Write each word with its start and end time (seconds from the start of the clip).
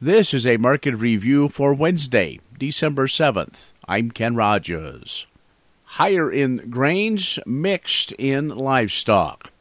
This 0.00 0.34
is 0.34 0.46
a 0.46 0.58
market 0.58 0.94
review 0.94 1.48
for 1.48 1.72
Wednesday, 1.72 2.38
December 2.58 3.06
7th. 3.06 3.72
I'm 3.88 4.10
Ken 4.10 4.36
Rogers. 4.36 5.26
Higher 5.84 6.30
in 6.30 6.68
grains, 6.68 7.38
mixed 7.46 8.12
in 8.12 8.50
livestock. 8.50 9.52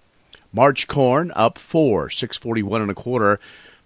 March 0.52 0.90
corn 0.90 1.32
up 1.38 1.58
4, 1.58 2.10
641 2.10 2.82
and 2.82 2.92
a 2.92 2.94
quarter. 2.94 3.40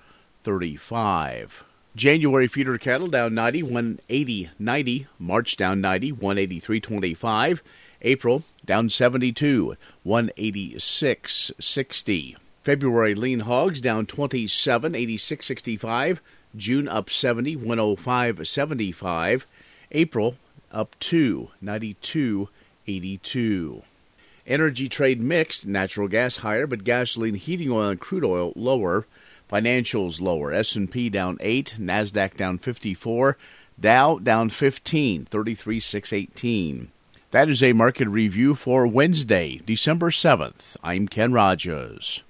35. 0.45 1.64
January 1.97 2.47
feeder 2.47 2.77
cattle 2.77 3.08
down 3.08 3.34
90, 3.34 3.62
180, 3.62 4.50
90. 4.58 5.06
March 5.19 5.56
down 5.56 5.80
90, 5.80 6.12
183, 6.12 6.78
25. 6.78 7.62
April 8.02 8.42
down 8.66 8.91
72, 8.91 9.77
186, 10.02 11.52
60. 11.58 12.36
February 12.62 13.14
lean 13.14 13.41
hogs 13.41 13.80
down 13.80 14.05
27, 14.05 14.94
86, 14.94 15.47
65. 15.47 16.20
June 16.55 16.86
up 16.86 17.08
70, 17.08 17.56
105, 17.56 18.47
75. 18.47 19.47
April 19.92 20.36
up 20.70 20.94
2, 21.00 21.48
92, 21.62 22.48
82. 22.86 23.83
Energy 24.47 24.89
trade 24.91 25.20
mixed, 25.22 25.67
natural 25.67 26.08
gas 26.08 26.36
higher, 26.39 26.67
but 26.67 26.84
gasoline, 26.84 27.36
heating 27.36 27.70
oil, 27.70 27.89
and 27.89 28.00
crude 28.00 28.24
oil 28.24 28.52
lower. 28.55 29.06
Financials 29.50 30.20
lower. 30.20 30.52
S&P 30.52 31.08
down 31.08 31.39
8, 31.41 31.77
Nasdaq 31.78 32.36
down 32.36 32.58
54, 32.58 33.36
Dow 33.78 34.19
down 34.19 34.50
15, 34.50 35.27
33,618. 35.27 36.91
That 37.30 37.48
is 37.48 37.62
a 37.62 37.72
market 37.72 38.08
review 38.08 38.55
for 38.55 38.86
Wednesday, 38.86 39.61
December 39.67 40.11
7th. 40.11 40.77
I'm 40.83 41.08
Ken 41.08 41.33
Rogers. 41.33 42.22